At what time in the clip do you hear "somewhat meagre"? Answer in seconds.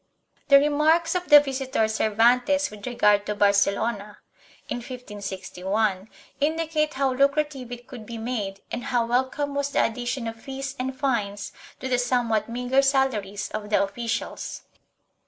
11.99-12.81